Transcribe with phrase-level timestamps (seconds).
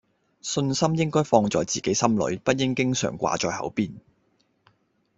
[0.41, 3.93] 信心應該放在自己心裡，不應經常掛在口邊